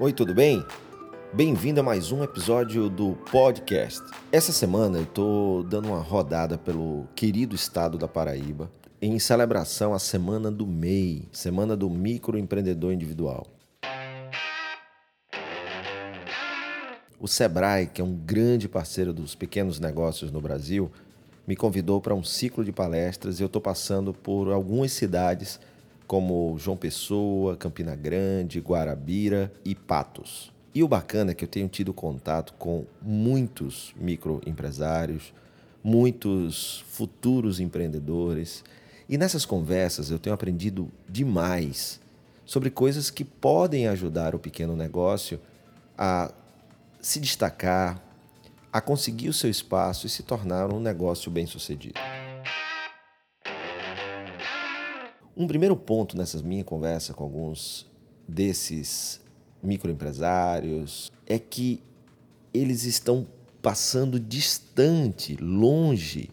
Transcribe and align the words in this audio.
Oi, 0.00 0.12
tudo 0.12 0.34
bem? 0.34 0.66
Bem-vindo 1.32 1.78
a 1.78 1.82
mais 1.82 2.10
um 2.10 2.24
episódio 2.24 2.90
do 2.90 3.12
podcast. 3.30 4.02
Essa 4.32 4.50
semana 4.50 4.98
eu 4.98 5.04
estou 5.04 5.62
dando 5.62 5.86
uma 5.86 6.00
rodada 6.00 6.58
pelo 6.58 7.06
querido 7.14 7.54
estado 7.54 7.96
da 7.96 8.08
Paraíba 8.08 8.68
em 9.00 9.16
celebração 9.20 9.94
à 9.94 10.00
Semana 10.00 10.50
do 10.50 10.66
MEI, 10.66 11.28
Semana 11.30 11.76
do 11.76 11.88
Microempreendedor 11.88 12.92
Individual. 12.92 13.46
O 17.20 17.28
Sebrae, 17.28 17.86
que 17.86 18.00
é 18.00 18.04
um 18.04 18.16
grande 18.16 18.68
parceiro 18.68 19.12
dos 19.12 19.36
pequenos 19.36 19.78
negócios 19.78 20.32
no 20.32 20.40
Brasil, 20.40 20.90
me 21.46 21.54
convidou 21.54 22.00
para 22.00 22.16
um 22.16 22.24
ciclo 22.24 22.64
de 22.64 22.72
palestras 22.72 23.38
e 23.38 23.44
eu 23.44 23.46
estou 23.46 23.62
passando 23.62 24.12
por 24.12 24.50
algumas 24.50 24.90
cidades 24.90 25.60
como 26.06 26.56
João 26.58 26.76
Pessoa, 26.76 27.56
Campina 27.56 27.94
Grande, 27.94 28.60
Guarabira 28.60 29.52
e 29.64 29.74
Patos. 29.74 30.52
E 30.74 30.82
o 30.82 30.88
bacana 30.88 31.30
é 31.30 31.34
que 31.34 31.44
eu 31.44 31.48
tenho 31.48 31.68
tido 31.68 31.92
contato 31.92 32.52
com 32.58 32.84
muitos 33.00 33.94
microempresários, 33.96 35.32
muitos 35.82 36.84
futuros 36.88 37.60
empreendedores, 37.60 38.64
e 39.08 39.18
nessas 39.18 39.44
conversas 39.44 40.10
eu 40.10 40.18
tenho 40.18 40.34
aprendido 40.34 40.90
demais 41.08 42.00
sobre 42.44 42.70
coisas 42.70 43.10
que 43.10 43.24
podem 43.24 43.86
ajudar 43.86 44.34
o 44.34 44.38
pequeno 44.38 44.74
negócio 44.74 45.38
a 45.96 46.32
se 47.00 47.20
destacar, 47.20 48.02
a 48.72 48.80
conseguir 48.80 49.28
o 49.28 49.32
seu 49.32 49.50
espaço 49.50 50.06
e 50.06 50.10
se 50.10 50.22
tornar 50.22 50.72
um 50.72 50.80
negócio 50.80 51.30
bem-sucedido. 51.30 52.00
Um 55.36 55.48
primeiro 55.48 55.74
ponto 55.74 56.16
nessa 56.16 56.40
minha 56.42 56.62
conversa 56.62 57.12
com 57.12 57.24
alguns 57.24 57.86
desses 58.26 59.20
microempresários 59.60 61.10
é 61.26 61.40
que 61.40 61.82
eles 62.52 62.84
estão 62.84 63.26
passando 63.60 64.20
distante, 64.20 65.36
longe 65.36 66.30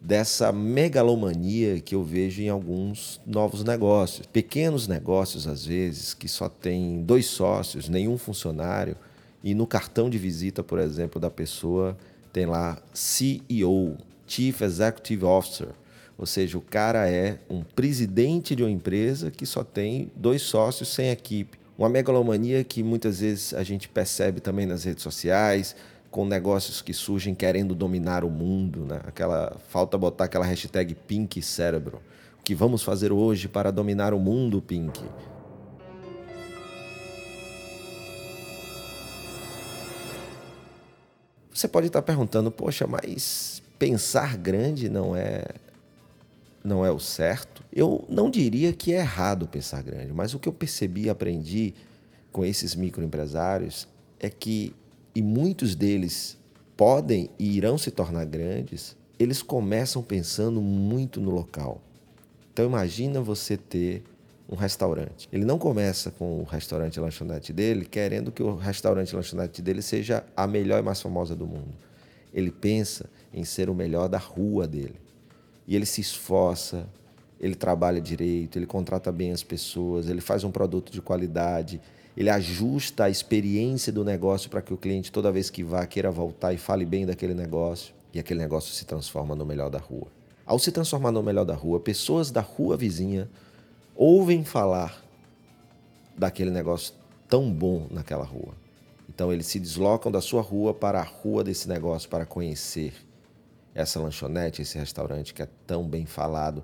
dessa 0.00 0.52
megalomania 0.52 1.80
que 1.80 1.96
eu 1.96 2.04
vejo 2.04 2.40
em 2.40 2.48
alguns 2.48 3.20
novos 3.26 3.64
negócios. 3.64 4.24
Pequenos 4.28 4.86
negócios, 4.86 5.48
às 5.48 5.66
vezes, 5.66 6.14
que 6.14 6.28
só 6.28 6.48
tem 6.48 7.02
dois 7.02 7.26
sócios, 7.26 7.88
nenhum 7.88 8.16
funcionário, 8.16 8.96
e 9.42 9.52
no 9.52 9.66
cartão 9.66 10.08
de 10.08 10.16
visita, 10.16 10.62
por 10.62 10.78
exemplo, 10.78 11.20
da 11.20 11.30
pessoa 11.30 11.98
tem 12.32 12.46
lá 12.46 12.80
CEO, 12.94 13.96
Chief 14.28 14.60
Executive 14.62 15.24
Officer 15.24 15.68
ou 16.18 16.26
seja, 16.26 16.58
o 16.58 16.60
cara 16.60 17.08
é 17.08 17.38
um 17.48 17.62
presidente 17.62 18.56
de 18.56 18.64
uma 18.64 18.70
empresa 18.70 19.30
que 19.30 19.46
só 19.46 19.62
tem 19.62 20.10
dois 20.16 20.42
sócios 20.42 20.92
sem 20.92 21.10
equipe. 21.10 21.56
Uma 21.78 21.88
megalomania 21.88 22.64
que 22.64 22.82
muitas 22.82 23.20
vezes 23.20 23.54
a 23.54 23.62
gente 23.62 23.88
percebe 23.88 24.40
também 24.40 24.66
nas 24.66 24.82
redes 24.82 25.04
sociais, 25.04 25.76
com 26.10 26.24
negócios 26.24 26.82
que 26.82 26.92
surgem 26.92 27.36
querendo 27.36 27.72
dominar 27.72 28.24
o 28.24 28.30
mundo, 28.30 28.80
né? 28.80 29.00
Aquela 29.06 29.56
falta 29.68 29.96
botar 29.96 30.24
aquela 30.24 30.44
hashtag 30.44 30.92
Pink 30.92 31.40
Cérebro. 31.40 32.02
O 32.40 32.42
que 32.42 32.52
vamos 32.52 32.82
fazer 32.82 33.12
hoje 33.12 33.46
para 33.46 33.70
dominar 33.70 34.12
o 34.12 34.18
mundo, 34.18 34.60
Pink? 34.60 35.00
Você 41.54 41.68
pode 41.68 41.86
estar 41.86 42.02
perguntando, 42.02 42.50
poxa, 42.50 42.88
mas 42.88 43.62
pensar 43.78 44.36
grande 44.36 44.88
não 44.88 45.14
é 45.14 45.44
não 46.68 46.84
é 46.84 46.90
o 46.90 46.98
certo. 47.00 47.64
Eu 47.72 48.04
não 48.08 48.30
diria 48.30 48.72
que 48.72 48.92
é 48.92 48.98
errado 48.98 49.48
pensar 49.48 49.82
grande, 49.82 50.12
mas 50.12 50.34
o 50.34 50.38
que 50.38 50.48
eu 50.48 50.52
percebi 50.52 51.04
e 51.04 51.10
aprendi 51.10 51.74
com 52.30 52.44
esses 52.44 52.74
microempresários 52.74 53.88
é 54.20 54.28
que, 54.28 54.74
e 55.14 55.22
muitos 55.22 55.74
deles 55.74 56.36
podem 56.76 57.30
e 57.38 57.56
irão 57.56 57.78
se 57.78 57.90
tornar 57.90 58.26
grandes, 58.26 58.96
eles 59.18 59.42
começam 59.42 60.02
pensando 60.02 60.60
muito 60.60 61.20
no 61.20 61.30
local. 61.30 61.80
Então 62.52 62.66
imagina 62.66 63.20
você 63.20 63.56
ter 63.56 64.04
um 64.48 64.54
restaurante. 64.54 65.28
Ele 65.32 65.44
não 65.44 65.58
começa 65.58 66.10
com 66.10 66.40
o 66.40 66.44
restaurante 66.44 67.00
lanchonete 67.00 67.52
dele 67.52 67.84
querendo 67.84 68.30
que 68.30 68.42
o 68.42 68.54
restaurante 68.56 69.14
lanchonete 69.14 69.60
dele 69.60 69.82
seja 69.82 70.24
a 70.36 70.46
melhor 70.46 70.78
e 70.78 70.82
mais 70.82 71.00
famosa 71.00 71.34
do 71.34 71.46
mundo. 71.46 71.74
Ele 72.32 72.50
pensa 72.50 73.08
em 73.32 73.44
ser 73.44 73.68
o 73.68 73.74
melhor 73.74 74.08
da 74.08 74.18
rua 74.18 74.66
dele 74.66 75.07
e 75.68 75.76
ele 75.76 75.84
se 75.84 76.00
esforça, 76.00 76.88
ele 77.38 77.54
trabalha 77.54 78.00
direito, 78.00 78.58
ele 78.58 78.64
contrata 78.64 79.12
bem 79.12 79.32
as 79.32 79.42
pessoas, 79.42 80.08
ele 80.08 80.22
faz 80.22 80.42
um 80.42 80.50
produto 80.50 80.90
de 80.90 81.02
qualidade, 81.02 81.78
ele 82.16 82.30
ajusta 82.30 83.04
a 83.04 83.10
experiência 83.10 83.92
do 83.92 84.02
negócio 84.02 84.48
para 84.48 84.62
que 84.62 84.72
o 84.72 84.78
cliente, 84.78 85.12
toda 85.12 85.30
vez 85.30 85.50
que 85.50 85.62
vá, 85.62 85.86
queira 85.86 86.10
voltar 86.10 86.54
e 86.54 86.56
fale 86.56 86.86
bem 86.86 87.04
daquele 87.04 87.34
negócio, 87.34 87.94
e 88.14 88.18
aquele 88.18 88.40
negócio 88.40 88.72
se 88.72 88.86
transforma 88.86 89.36
no 89.36 89.44
melhor 89.44 89.68
da 89.68 89.78
rua. 89.78 90.08
Ao 90.46 90.58
se 90.58 90.72
transformar 90.72 91.12
no 91.12 91.22
melhor 91.22 91.44
da 91.44 91.54
rua, 91.54 91.78
pessoas 91.78 92.30
da 92.30 92.40
rua 92.40 92.74
vizinha 92.74 93.28
ouvem 93.94 94.44
falar 94.44 95.04
daquele 96.16 96.50
negócio 96.50 96.94
tão 97.28 97.52
bom 97.52 97.86
naquela 97.90 98.24
rua. 98.24 98.54
Então 99.06 99.30
eles 99.30 99.46
se 99.46 99.60
deslocam 99.60 100.10
da 100.10 100.22
sua 100.22 100.40
rua 100.40 100.72
para 100.72 100.98
a 100.98 101.04
rua 101.04 101.44
desse 101.44 101.68
negócio 101.68 102.08
para 102.08 102.24
conhecer 102.24 102.94
essa 103.74 104.00
lanchonete, 104.00 104.62
esse 104.62 104.78
restaurante 104.78 105.34
que 105.34 105.42
é 105.42 105.48
tão 105.66 105.86
bem 105.86 106.06
falado, 106.06 106.62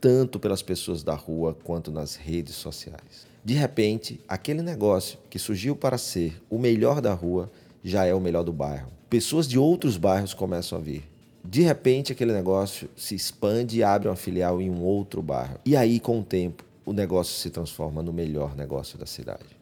tanto 0.00 0.38
pelas 0.38 0.62
pessoas 0.62 1.02
da 1.02 1.14
rua 1.14 1.56
quanto 1.62 1.90
nas 1.90 2.16
redes 2.16 2.54
sociais. 2.54 3.26
De 3.44 3.54
repente, 3.54 4.20
aquele 4.28 4.62
negócio 4.62 5.18
que 5.28 5.38
surgiu 5.38 5.74
para 5.74 5.98
ser 5.98 6.40
o 6.48 6.58
melhor 6.58 7.00
da 7.00 7.12
rua 7.12 7.50
já 7.82 8.04
é 8.04 8.14
o 8.14 8.20
melhor 8.20 8.44
do 8.44 8.52
bairro. 8.52 8.88
Pessoas 9.10 9.48
de 9.48 9.58
outros 9.58 9.96
bairros 9.96 10.32
começam 10.32 10.78
a 10.78 10.80
vir. 10.80 11.08
De 11.44 11.62
repente, 11.62 12.12
aquele 12.12 12.32
negócio 12.32 12.88
se 12.96 13.14
expande 13.14 13.78
e 13.78 13.82
abre 13.82 14.08
uma 14.08 14.16
filial 14.16 14.60
em 14.60 14.70
um 14.70 14.82
outro 14.82 15.20
bairro. 15.20 15.58
E 15.66 15.76
aí, 15.76 15.98
com 15.98 16.20
o 16.20 16.24
tempo, 16.24 16.64
o 16.86 16.92
negócio 16.92 17.34
se 17.34 17.50
transforma 17.50 18.02
no 18.02 18.12
melhor 18.12 18.56
negócio 18.56 18.96
da 18.96 19.06
cidade. 19.06 19.56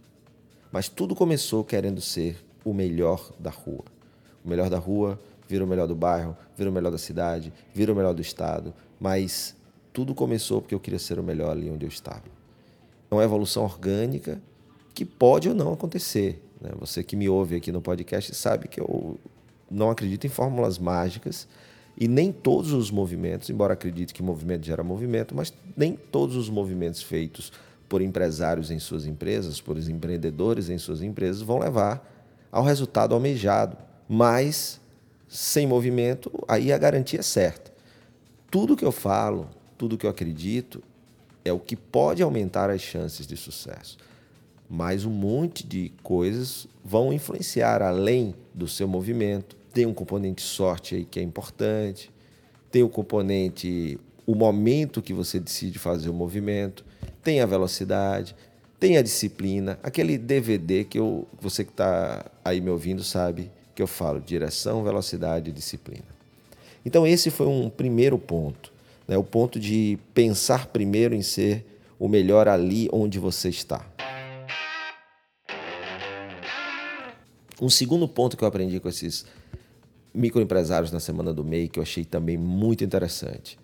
Mas 0.71 0.89
tudo 0.89 1.15
começou 1.15 1.65
querendo 1.65 2.01
ser 2.01 2.37
o 2.65 2.73
melhor 2.73 3.33
da 3.39 3.51
rua. 3.51 3.85
O 4.45 4.49
melhor 4.49 4.69
da 4.71 4.79
rua 4.79 5.19
vira 5.51 5.65
o 5.65 5.67
melhor 5.67 5.89
do 5.89 5.97
bairro, 5.97 6.37
vira 6.57 6.71
o 6.71 6.73
melhor 6.73 6.93
da 6.93 6.99
cidade, 6.99 7.53
vira 7.75 7.93
o 7.93 7.97
melhor 7.97 8.15
do 8.15 8.23
estado, 8.23 8.73
mas 9.01 9.57
tudo 9.93 10.15
começou 10.15 10.63
porque 10.63 10.75
eu 10.75 10.79
queria 10.79 10.99
ser 10.99 11.19
o 11.19 11.25
melhor 11.25 11.51
ali 11.51 11.69
onde 11.69 11.85
eu 11.85 11.89
estava. 11.89 12.23
É 13.11 13.15
uma 13.15 13.25
evolução 13.25 13.65
orgânica 13.65 14.41
que 14.95 15.05
pode 15.05 15.49
ou 15.49 15.55
não 15.55 15.73
acontecer. 15.73 16.41
Né? 16.61 16.71
Você 16.79 17.03
que 17.03 17.17
me 17.17 17.29
ouve 17.29 17.57
aqui 17.57 17.73
no 17.73 17.81
podcast 17.81 18.33
sabe 18.33 18.69
que 18.69 18.81
eu 18.81 19.19
não 19.69 19.91
acredito 19.91 20.25
em 20.25 20.31
fórmulas 20.31 20.79
mágicas 20.79 21.49
e 21.99 22.07
nem 22.07 22.31
todos 22.31 22.73
os 22.73 22.89
movimentos, 22.89 23.51
embora 23.51 23.73
acredite 23.73 24.15
que 24.15 24.23
movimento 24.23 24.65
gera 24.65 24.85
movimento, 24.85 25.35
mas 25.35 25.53
nem 25.77 25.95
todos 25.95 26.37
os 26.37 26.49
movimentos 26.49 27.03
feitos 27.03 27.53
por 27.89 28.01
empresários 28.01 28.71
em 28.71 28.79
suas 28.79 29.05
empresas, 29.05 29.61
por 29.61 29.77
empreendedores 29.77 30.69
em 30.71 30.79
suas 30.79 31.03
empresas, 31.03 31.43
vão 31.43 31.59
levar 31.59 32.09
ao 32.53 32.63
resultado 32.63 33.17
almejado. 33.17 33.77
Mas 34.09 34.81
sem 35.31 35.65
movimento, 35.65 36.33
aí 36.49 36.73
a 36.73 36.77
garantia 36.77 37.21
é 37.21 37.23
certa. 37.23 37.73
Tudo 38.51 38.77
que 38.77 38.85
eu 38.85 38.91
falo, 38.91 39.49
tudo 39.79 39.97
que 39.97 40.05
eu 40.05 40.11
acredito, 40.11 40.83
é 41.45 41.53
o 41.53 41.61
que 41.61 41.77
pode 41.77 42.21
aumentar 42.21 42.69
as 42.69 42.81
chances 42.81 43.29
de 43.29 43.37
sucesso. 43.37 43.97
Mas 44.69 45.05
um 45.05 45.11
monte 45.11 45.65
de 45.65 45.93
coisas 46.03 46.67
vão 46.85 47.13
influenciar 47.13 47.81
além 47.81 48.35
do 48.53 48.67
seu 48.67 48.89
movimento. 48.89 49.57
Tem 49.73 49.87
um 49.87 49.95
componente 49.95 50.43
sorte 50.43 50.97
aí 50.97 51.05
que 51.05 51.21
é 51.21 51.23
importante, 51.23 52.11
tem 52.73 52.83
o 52.83 52.89
componente 52.89 54.01
o 54.27 54.35
momento 54.35 55.01
que 55.01 55.15
você 55.15 55.39
decide 55.39 55.79
fazer 55.79 56.11
o 56.11 56.15
movimento, 56.15 56.85
tem 57.23 57.41
a 57.41 57.47
velocidade, 57.47 58.35
tem 58.81 58.97
a 58.97 59.03
disciplina, 59.03 59.79
aquele 59.83 60.19
DVD 60.19 60.85
que 60.85 60.99
eu, 60.99 61.27
você 61.41 61.65
que 61.65 61.71
está 61.71 62.31
aí 62.45 62.61
me 62.61 62.71
ouvindo 62.71 63.05
sabe 63.05 63.51
que 63.81 63.83
eu 63.83 63.87
falo, 63.87 64.21
direção, 64.21 64.85
velocidade 64.85 65.49
e 65.49 65.53
disciplina. 65.55 66.05
Então, 66.85 67.07
esse 67.07 67.31
foi 67.31 67.47
um 67.47 67.71
primeiro 67.71 68.19
ponto, 68.19 68.71
né? 69.09 69.17
o 69.17 69.25
ponto 69.25 69.59
de 69.59 69.99
pensar 70.13 70.67
primeiro 70.67 71.15
em 71.15 71.23
ser 71.23 71.65
o 71.99 72.07
melhor 72.07 72.47
ali 72.47 72.91
onde 72.93 73.19
você 73.19 73.49
está. 73.49 73.87
Um 77.59 77.71
segundo 77.71 78.07
ponto 78.07 78.37
que 78.37 78.45
eu 78.45 78.49
aprendi 78.49 78.79
com 78.81 78.89
esses 78.91 79.25
microempresários 80.13 80.93
na 80.93 81.01
semana 81.01 81.33
do 81.33 81.43
MEI, 81.43 81.69
que 81.69 81.79
eu 81.79 81.83
achei 81.83 82.05
também 82.05 82.37
muito 82.37 82.85
interessante. 82.85 83.59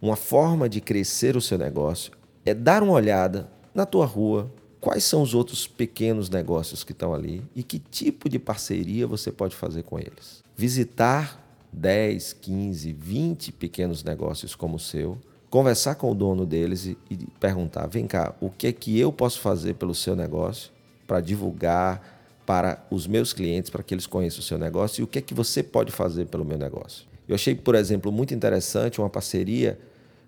Uma 0.00 0.16
forma 0.16 0.68
de 0.68 0.82
crescer 0.82 1.38
o 1.38 1.40
seu 1.40 1.56
negócio 1.56 2.12
é 2.44 2.52
dar 2.52 2.82
uma 2.82 2.92
olhada 2.92 3.50
na 3.74 3.86
tua 3.86 4.04
rua, 4.04 4.52
quais 4.84 5.02
são 5.02 5.22
os 5.22 5.32
outros 5.32 5.66
pequenos 5.66 6.28
negócios 6.28 6.84
que 6.84 6.92
estão 6.92 7.14
ali 7.14 7.42
e 7.56 7.62
que 7.62 7.78
tipo 7.78 8.28
de 8.28 8.38
parceria 8.38 9.06
você 9.06 9.32
pode 9.32 9.56
fazer 9.56 9.82
com 9.82 9.98
eles. 9.98 10.44
Visitar 10.54 11.42
10, 11.72 12.34
15, 12.34 12.92
20 12.92 13.52
pequenos 13.52 14.04
negócios 14.04 14.54
como 14.54 14.76
o 14.76 14.78
seu, 14.78 15.16
conversar 15.48 15.94
com 15.94 16.10
o 16.10 16.14
dono 16.14 16.44
deles 16.44 16.84
e, 16.84 16.98
e 17.10 17.16
perguntar: 17.40 17.86
vem 17.86 18.06
cá, 18.06 18.34
o 18.42 18.50
que 18.50 18.66
é 18.66 18.72
que 18.72 19.00
eu 19.00 19.10
posso 19.10 19.40
fazer 19.40 19.72
pelo 19.76 19.94
seu 19.94 20.14
negócio 20.14 20.70
para 21.06 21.18
divulgar 21.18 22.12
para 22.44 22.86
os 22.90 23.06
meus 23.06 23.32
clientes, 23.32 23.70
para 23.70 23.82
que 23.82 23.94
eles 23.94 24.06
conheçam 24.06 24.40
o 24.40 24.42
seu 24.42 24.58
negócio 24.58 25.00
e 25.00 25.04
o 25.04 25.06
que 25.06 25.18
é 25.18 25.22
que 25.22 25.32
você 25.32 25.62
pode 25.62 25.90
fazer 25.90 26.26
pelo 26.26 26.44
meu 26.44 26.58
negócio. 26.58 27.06
Eu 27.26 27.34
achei, 27.34 27.54
por 27.54 27.74
exemplo, 27.74 28.12
muito 28.12 28.34
interessante 28.34 29.00
uma 29.00 29.08
parceria 29.08 29.78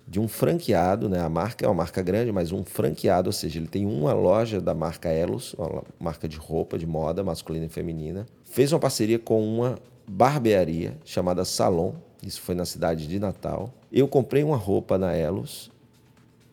de 0.06 0.20
um 0.20 0.28
franqueado, 0.28 1.08
né? 1.08 1.20
A 1.20 1.28
marca 1.28 1.64
é 1.64 1.68
uma 1.68 1.74
marca 1.74 2.02
grande, 2.02 2.30
mas 2.30 2.52
um 2.52 2.62
franqueado, 2.62 3.28
ou 3.28 3.32
seja, 3.32 3.58
ele 3.58 3.66
tem 3.66 3.84
uma 3.84 4.12
loja 4.12 4.60
da 4.60 4.74
marca 4.74 5.08
Elos, 5.08 5.54
uma 5.54 5.82
marca 5.98 6.28
de 6.28 6.36
roupa, 6.36 6.78
de 6.78 6.86
moda 6.86 7.24
masculina 7.24 7.66
e 7.66 7.68
feminina. 7.68 8.26
Fez 8.44 8.72
uma 8.72 8.78
parceria 8.78 9.18
com 9.18 9.42
uma 9.42 9.78
barbearia 10.06 10.96
chamada 11.04 11.44
Salon, 11.44 11.92
isso 12.22 12.40
foi 12.40 12.54
na 12.54 12.64
cidade 12.64 13.08
de 13.08 13.18
Natal. 13.18 13.72
Eu 13.92 14.06
comprei 14.06 14.44
uma 14.44 14.56
roupa 14.56 14.96
na 14.96 15.14
Elos, 15.14 15.70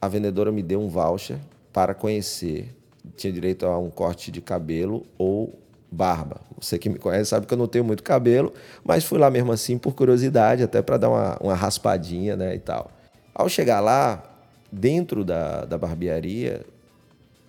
a 0.01 0.07
vendedora 0.07 0.51
me 0.51 0.63
deu 0.63 0.81
um 0.81 0.89
voucher 0.89 1.38
para 1.71 1.94
conhecer 1.94 2.73
tinha 3.15 3.31
direito 3.31 3.65
a 3.65 3.77
um 3.77 3.89
corte 3.89 4.31
de 4.31 4.41
cabelo 4.41 5.05
ou 5.17 5.59
barba. 5.91 6.41
Você 6.59 6.79
que 6.79 6.89
me 6.89 6.97
conhece 6.97 7.29
sabe 7.29 7.45
que 7.45 7.53
eu 7.53 7.57
não 7.57 7.67
tenho 7.67 7.83
muito 7.83 8.01
cabelo, 8.01 8.53
mas 8.83 9.03
fui 9.03 9.19
lá 9.19 9.29
mesmo 9.29 9.51
assim 9.51 9.77
por 9.77 9.94
curiosidade, 9.94 10.63
até 10.63 10.81
para 10.81 10.97
dar 10.97 11.09
uma, 11.09 11.38
uma 11.41 11.53
raspadinha 11.53 12.35
né, 12.35 12.55
e 12.55 12.59
tal. 12.59 12.89
Ao 13.33 13.50
chegar 13.50 13.80
lá, 13.80 14.24
dentro 14.71 15.24
da, 15.24 15.65
da 15.65 15.77
barbearia, 15.77 16.65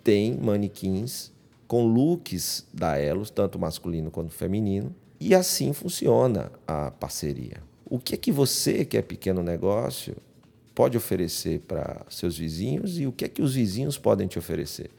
tem 0.03 0.35
manequins 0.35 1.33
com 1.67 1.87
looks 1.87 2.67
da 2.73 2.99
Elos, 2.99 3.31
tanto 3.31 3.59
masculino 3.59 4.11
quanto 4.11 4.33
feminino, 4.33 4.95
e 5.19 5.35
assim 5.35 5.73
funciona 5.73 6.53
a 6.67 6.91
parceria. 6.91 7.63
O 7.87 7.99
que 7.99 8.15
é 8.15 8.19
que 8.19 8.31
você, 8.31 8.85
que 8.85 8.97
é 8.97 9.03
pequeno 9.03 9.43
negócio, 9.43 10.17
pode 10.75 10.97
oferecer 10.97 11.61
para 11.61 12.05
seus 12.11 12.37
vizinhos 12.37 12.99
e 12.99 13.07
o 13.07 13.13
que 13.13 13.25
é 13.25 13.29
que 13.29 13.43
os 13.43 13.55
vizinhos 13.55 13.97
podem 13.97 14.27
te 14.27 14.39
oferecer? 14.39 14.91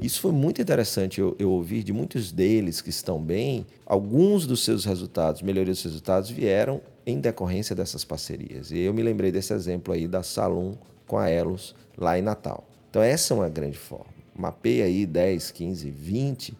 Isso 0.00 0.20
foi 0.20 0.30
muito 0.30 0.62
interessante 0.62 1.20
eu, 1.20 1.34
eu, 1.38 1.50
ouvir 1.50 1.82
de 1.82 1.92
muitos 1.92 2.30
deles 2.30 2.80
que 2.80 2.90
estão 2.90 3.20
bem. 3.20 3.66
Alguns 3.84 4.46
dos 4.46 4.64
seus 4.64 4.84
resultados, 4.84 5.42
melhoria 5.42 5.72
dos 5.72 5.82
resultados, 5.82 6.30
vieram 6.30 6.80
em 7.08 7.18
decorrência 7.18 7.74
dessas 7.74 8.04
parcerias. 8.04 8.70
E 8.70 8.80
eu 8.80 8.92
me 8.92 9.02
lembrei 9.02 9.32
desse 9.32 9.54
exemplo 9.54 9.94
aí 9.94 10.06
da 10.06 10.22
Salum 10.22 10.76
com 11.06 11.16
a 11.16 11.30
Elos 11.30 11.74
lá 11.96 12.18
em 12.18 12.22
Natal. 12.22 12.68
Então, 12.90 13.00
essa 13.00 13.32
é 13.32 13.36
uma 13.36 13.48
grande 13.48 13.78
forma. 13.78 14.12
Mapeia 14.36 14.84
aí 14.84 15.06
10, 15.06 15.50
15, 15.52 15.90
20 15.90 16.54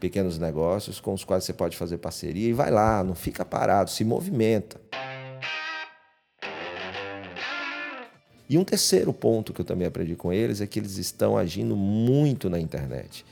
pequenos 0.00 0.40
negócios 0.40 0.98
com 0.98 1.14
os 1.14 1.22
quais 1.22 1.44
você 1.44 1.52
pode 1.52 1.76
fazer 1.76 1.98
parceria 1.98 2.48
e 2.48 2.52
vai 2.52 2.68
lá, 2.68 3.04
não 3.04 3.14
fica 3.14 3.44
parado, 3.44 3.88
se 3.88 4.04
movimenta. 4.04 4.80
E 8.50 8.58
um 8.58 8.64
terceiro 8.64 9.12
ponto 9.12 9.52
que 9.52 9.60
eu 9.60 9.64
também 9.64 9.86
aprendi 9.86 10.16
com 10.16 10.32
eles 10.32 10.60
é 10.60 10.66
que 10.66 10.80
eles 10.80 10.98
estão 10.98 11.38
agindo 11.38 11.76
muito 11.76 12.50
na 12.50 12.58
internet. 12.58 13.24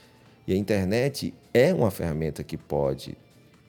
E 0.47 0.53
a 0.53 0.57
internet 0.57 1.35
é 1.53 1.75
uma 1.75 1.91
ferramenta 1.91 2.45
que 2.45 2.57
pode 2.57 3.19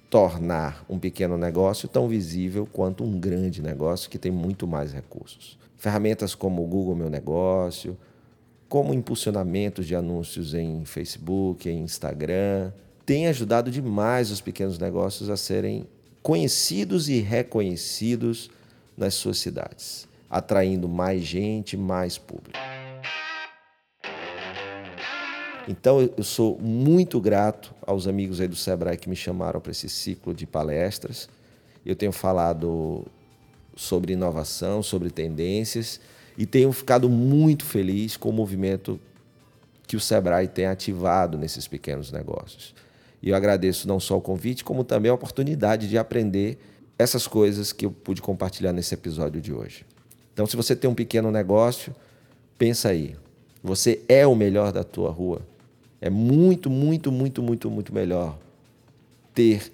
tornar 0.10 0.86
um 0.90 1.00
pequeno 1.00 1.38
negócio 1.38 1.88
tão 1.88 2.07
visível 2.07 2.68
quanto 2.72 3.04
um 3.04 3.19
grande 3.19 3.62
negócio 3.62 4.10
que 4.10 4.18
tem 4.18 4.31
muito 4.31 4.68
mais 4.68 4.94
recursos. 4.94 5.57
Ferramentas 5.78 6.34
como 6.34 6.63
o 6.63 6.68
Google 6.68 6.96
Meu 6.96 7.10
Negócio, 7.10 7.98
como 8.69 8.94
impulsionamentos 8.94 9.86
de 9.86 9.96
anúncios 9.96 10.54
em 10.54 10.86
Facebook, 10.86 11.69
em 11.69 11.80
Instagram, 11.80 12.72
têm 13.06 13.28
ajudado 13.28 13.69
demais 13.69 14.31
os 14.31 14.42
pequenos 14.42 14.80
negócios 14.80 15.30
a 15.30 15.38
serem 15.38 15.88
conhecidos 16.24 17.10
e 17.10 17.19
reconhecidos 17.19 18.50
nas 18.98 19.13
suas 19.13 19.38
cidades 19.38 20.07
atraindo 20.30 20.90
mais 20.90 21.24
gente, 21.24 21.78
mais 21.78 22.18
público. 22.18 22.60
Então 25.68 26.02
eu 26.16 26.24
sou 26.24 26.60
muito 26.60 27.20
grato 27.20 27.74
aos 27.86 28.08
amigos 28.08 28.40
aí 28.40 28.48
do 28.48 28.56
Sebrae 28.56 28.98
que 28.98 29.10
me 29.10 29.16
chamaram 29.16 29.60
para 29.60 29.72
esse 29.72 29.90
ciclo 29.90 30.34
de 30.34 30.46
palestras. 30.46 31.28
Eu 31.86 31.96
tenho 31.96 32.12
falado 32.12 33.06
sobre 33.76 34.14
inovação, 34.14 34.84
sobre 34.84 35.10
tendências 35.10 36.00
e 36.38 36.46
tenho 36.46 36.72
ficado 36.72 37.10
muito 37.10 37.66
feliz 37.66 38.16
com 38.16 38.30
o 38.30 38.34
movimento 38.34 39.00
que 39.88 39.96
o 39.96 40.00
Sebrae 40.00 40.48
tem 40.48 40.66
ativado 40.66 41.38
nesses 41.38 41.68
pequenos 41.68 42.12
negócios. 42.12 42.74
E 43.22 43.30
eu 43.30 43.36
agradeço 43.36 43.88
não 43.88 44.00
só 44.00 44.18
o 44.18 44.22
convite, 44.22 44.64
como 44.64 44.84
também 44.84 45.10
a 45.10 45.14
oportunidade 45.14 45.88
de 45.90 45.98
aprender 45.98 46.60
essas 46.98 47.28
coisas 47.28 47.72
que 47.72 47.86
eu 47.86 47.92
pude 47.92 48.22
compartilhar 48.22 48.72
nesse 48.72 48.94
episódio 48.94 49.42
de 49.42 49.52
hoje. 49.54 49.86
Então, 50.34 50.46
se 50.46 50.56
você 50.56 50.76
tem 50.76 50.90
um 50.90 50.96
pequeno 50.96 51.32
negócio, 51.32 51.96
pensa 52.58 52.90
aí. 52.90 53.16
Você 53.64 54.02
é 54.08 54.28
o 54.28 54.36
melhor 54.36 54.72
da 54.72 54.84
tua 54.84 55.10
rua. 55.10 55.42
É 56.01 56.09
muito, 56.09 56.69
muito, 56.69 57.12
muito, 57.12 57.42
muito, 57.42 57.69
muito 57.69 57.94
melhor 57.94 58.38
ter 59.33 59.71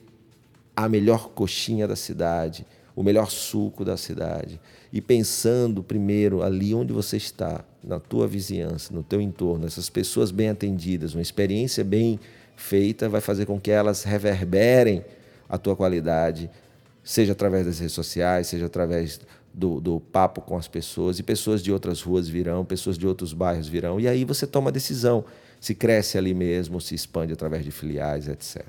a 0.75 0.89
melhor 0.89 1.29
coxinha 1.29 1.87
da 1.87 1.95
cidade, 1.95 2.65
o 2.95 3.03
melhor 3.03 3.29
suco 3.29 3.85
da 3.85 3.97
cidade. 3.97 4.59
E 4.91 5.01
pensando 5.01 5.83
primeiro 5.83 6.41
ali 6.41 6.73
onde 6.73 6.93
você 6.93 7.17
está, 7.17 7.63
na 7.83 7.99
tua 7.99 8.27
vizinhança, 8.27 8.93
no 8.93 9.03
teu 9.03 9.21
entorno, 9.21 9.65
essas 9.65 9.89
pessoas 9.89 10.31
bem 10.31 10.49
atendidas, 10.49 11.13
uma 11.13 11.21
experiência 11.21 11.83
bem 11.83 12.19
feita 12.55 13.09
vai 13.09 13.21
fazer 13.21 13.45
com 13.45 13.59
que 13.59 13.71
elas 13.71 14.03
reverberem 14.03 15.03
a 15.49 15.57
tua 15.57 15.75
qualidade, 15.75 16.49
seja 17.03 17.31
através 17.31 17.65
das 17.65 17.79
redes 17.79 17.93
sociais, 17.93 18.47
seja 18.47 18.67
através 18.67 19.19
do, 19.53 19.79
do 19.81 19.99
papo 19.99 20.41
com 20.41 20.57
as 20.57 20.67
pessoas, 20.67 21.19
e 21.19 21.23
pessoas 21.23 21.61
de 21.61 21.71
outras 21.71 22.01
ruas 22.01 22.27
virão, 22.27 22.63
pessoas 22.63 22.97
de 22.97 23.05
outros 23.05 23.33
bairros 23.33 23.67
virão, 23.67 23.99
e 23.99 24.07
aí 24.07 24.23
você 24.23 24.47
toma 24.47 24.69
a 24.69 24.73
decisão 24.73 25.25
se 25.61 25.75
cresce 25.75 26.17
ali 26.17 26.33
mesmo, 26.33 26.81
se 26.81 26.95
expande 26.95 27.31
através 27.31 27.63
de 27.63 27.69
filiais, 27.69 28.27
etc. 28.27 28.65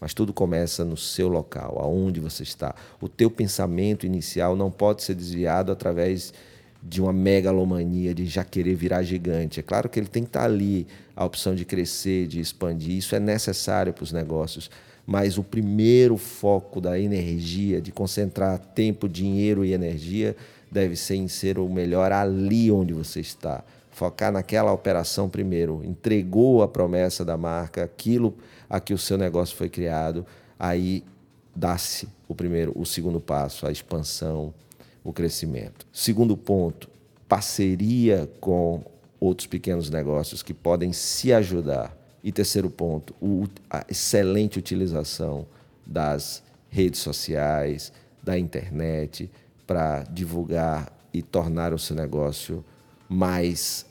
Mas 0.00 0.12
tudo 0.12 0.32
começa 0.32 0.84
no 0.84 0.96
seu 0.96 1.28
local, 1.28 1.78
aonde 1.80 2.18
você 2.18 2.42
está. 2.42 2.74
O 3.00 3.08
teu 3.08 3.30
pensamento 3.30 4.04
inicial 4.04 4.56
não 4.56 4.68
pode 4.70 5.04
ser 5.04 5.14
desviado 5.14 5.70
através 5.70 6.34
de 6.88 7.00
uma 7.00 7.12
megalomania 7.12 8.14
de 8.14 8.26
já 8.26 8.44
querer 8.44 8.74
virar 8.74 9.02
gigante. 9.02 9.60
É 9.60 9.62
claro 9.62 9.88
que 9.88 9.98
ele 9.98 10.08
tem 10.08 10.22
que 10.22 10.28
estar 10.28 10.44
ali, 10.44 10.86
a 11.14 11.24
opção 11.24 11.54
de 11.54 11.64
crescer, 11.64 12.26
de 12.26 12.40
expandir, 12.40 12.96
isso 12.96 13.14
é 13.14 13.20
necessário 13.20 13.92
para 13.92 14.04
os 14.04 14.12
negócios 14.12 14.70
mas 15.06 15.38
o 15.38 15.44
primeiro 15.44 16.16
foco 16.16 16.80
da 16.80 16.98
energia, 16.98 17.80
de 17.80 17.92
concentrar 17.92 18.58
tempo, 18.58 19.08
dinheiro 19.08 19.64
e 19.64 19.72
energia, 19.72 20.36
deve 20.70 20.96
ser 20.96 21.14
em 21.14 21.28
ser 21.28 21.58
o 21.60 21.68
melhor 21.68 22.10
ali 22.10 22.72
onde 22.72 22.92
você 22.92 23.20
está. 23.20 23.62
Focar 23.92 24.32
naquela 24.32 24.72
operação 24.72 25.28
primeiro. 25.28 25.80
Entregou 25.84 26.60
a 26.60 26.68
promessa 26.68 27.24
da 27.24 27.36
marca, 27.36 27.84
aquilo 27.84 28.34
a 28.68 28.80
que 28.80 28.92
o 28.92 28.98
seu 28.98 29.16
negócio 29.16 29.56
foi 29.56 29.68
criado, 29.68 30.26
aí 30.58 31.04
dá-se 31.54 32.08
o 32.26 32.34
primeiro, 32.34 32.72
o 32.74 32.84
segundo 32.84 33.20
passo, 33.20 33.64
a 33.64 33.70
expansão, 33.70 34.52
o 35.06 35.12
crescimento. 35.12 35.86
Segundo 35.92 36.36
ponto, 36.36 36.90
parceria 37.28 38.28
com 38.40 38.82
outros 39.20 39.46
pequenos 39.46 39.88
negócios 39.88 40.42
que 40.42 40.52
podem 40.52 40.92
se 40.92 41.32
ajudar 41.32 41.96
e 42.24 42.32
terceiro 42.32 42.68
ponto, 42.68 43.14
a 43.70 43.84
excelente 43.88 44.58
utilização 44.58 45.46
das 45.86 46.42
redes 46.68 46.98
sociais, 46.98 47.92
da 48.20 48.36
internet, 48.36 49.30
para 49.64 50.02
divulgar 50.02 50.92
e 51.14 51.22
tornar 51.22 51.72
o 51.72 51.78
seu 51.78 51.94
negócio 51.94 52.64
mais 53.08 53.86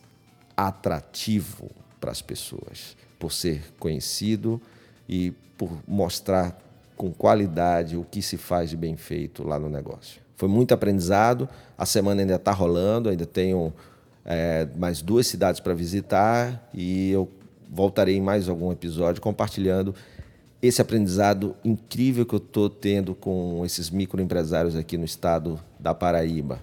atrativo 0.58 1.72
para 1.98 2.12
as 2.12 2.22
pessoas, 2.22 2.98
por 3.18 3.32
ser 3.32 3.74
conhecido 3.80 4.62
e 5.08 5.32
por 5.58 5.72
mostrar 5.88 6.62
com 6.98 7.14
qualidade 7.14 7.96
o 7.96 8.04
que 8.04 8.22
se 8.22 8.36
faz 8.36 8.70
de 8.70 8.76
bem 8.76 8.98
feito 8.98 9.44
lá 9.48 9.58
no 9.58 9.70
negócio. 9.70 10.25
Foi 10.36 10.50
muito 10.50 10.74
aprendizado, 10.74 11.48
a 11.78 11.86
semana 11.86 12.22
ainda 12.22 12.36
está 12.36 12.52
rolando, 12.52 13.10
ainda 13.10 13.26
tenho 13.26 13.74
é, 14.26 14.68
mais 14.76 15.02
duas 15.02 15.28
cidades 15.28 15.60
para 15.60 15.74
visitar 15.74 16.70
e 16.74 17.12
eu 17.12 17.30
voltarei 17.70 18.16
em 18.16 18.22
mais 18.22 18.50
algum 18.50 18.72
episódio 18.72 19.22
compartilhando 19.22 19.94
esse 20.62 20.82
aprendizado 20.82 21.56
incrível 21.64 22.26
que 22.26 22.34
eu 22.34 22.38
estou 22.38 22.70
tendo 22.70 23.14
com 23.14 23.62
esses 23.66 23.90
microempresários 23.90 24.76
aqui 24.76 24.98
no 24.98 25.06
estado 25.06 25.60
da 25.80 25.94
Paraíba. 25.94 26.60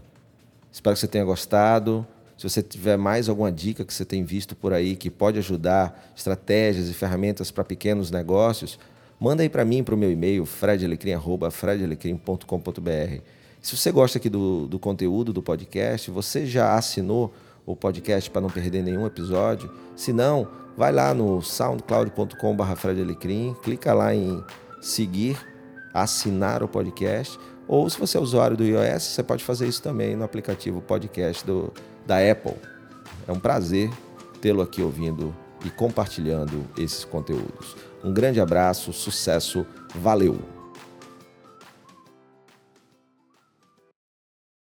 Espero 0.72 0.94
que 0.94 1.00
você 1.00 1.06
tenha 1.06 1.24
gostado. 1.24 2.06
Se 2.36 2.48
você 2.48 2.62
tiver 2.62 2.96
mais 2.96 3.28
alguma 3.28 3.52
dica 3.52 3.84
que 3.84 3.94
você 3.94 4.04
tem 4.04 4.24
visto 4.24 4.56
por 4.56 4.72
aí 4.72 4.96
que 4.96 5.10
pode 5.10 5.38
ajudar, 5.38 6.12
estratégias 6.16 6.88
e 6.88 6.94
ferramentas 6.94 7.52
para 7.52 7.62
pequenos 7.62 8.10
negócios, 8.10 8.78
manda 9.20 9.42
aí 9.42 9.48
para 9.48 9.64
mim, 9.64 9.84
para 9.84 9.94
o 9.94 9.98
meu 9.98 10.10
e-mail, 10.10 10.44
fredalecrim.com.br. 10.44 13.41
Se 13.62 13.76
você 13.76 13.92
gosta 13.92 14.18
aqui 14.18 14.28
do, 14.28 14.66
do 14.66 14.76
conteúdo 14.76 15.32
do 15.32 15.40
podcast, 15.40 16.10
você 16.10 16.44
já 16.44 16.74
assinou 16.74 17.32
o 17.64 17.76
podcast 17.76 18.28
para 18.28 18.40
não 18.40 18.50
perder 18.50 18.82
nenhum 18.82 19.06
episódio? 19.06 19.72
Se 19.94 20.12
não, 20.12 20.48
vai 20.76 20.90
lá 20.90 21.14
no 21.14 21.40
soundcloud.com.br 21.40 23.54
clica 23.62 23.94
lá 23.94 24.12
em 24.12 24.42
seguir, 24.80 25.38
assinar 25.94 26.64
o 26.64 26.68
podcast, 26.68 27.38
ou 27.68 27.88
se 27.88 28.00
você 28.00 28.18
é 28.18 28.20
usuário 28.20 28.56
do 28.56 28.64
iOS, 28.64 29.04
você 29.04 29.22
pode 29.22 29.44
fazer 29.44 29.68
isso 29.68 29.80
também 29.80 30.16
no 30.16 30.24
aplicativo 30.24 30.82
podcast 30.82 31.46
do, 31.46 31.72
da 32.04 32.16
Apple. 32.18 32.56
É 33.28 33.30
um 33.30 33.38
prazer 33.38 33.88
tê-lo 34.40 34.60
aqui 34.60 34.82
ouvindo 34.82 35.32
e 35.64 35.70
compartilhando 35.70 36.66
esses 36.76 37.04
conteúdos. 37.04 37.76
Um 38.02 38.12
grande 38.12 38.40
abraço, 38.40 38.92
sucesso, 38.92 39.64
valeu! 39.94 40.61